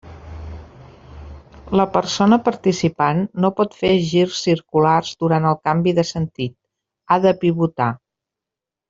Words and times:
La 1.79 1.83
persona 1.97 2.39
participant 2.47 3.21
no 3.45 3.51
pot 3.59 3.77
fer 3.81 3.91
girs 4.13 4.39
circulars 4.49 5.13
durant 5.25 5.45
el 5.51 5.59
canvi 5.69 5.95
de 6.01 6.07
sentit, 6.13 6.57
ha 7.17 7.21
de 7.27 7.35
pivotar. 7.45 7.91